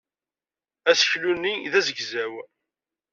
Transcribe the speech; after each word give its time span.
Aseklu-nni 0.89 1.53
d 1.71 1.73
azegzaw. 1.79 2.33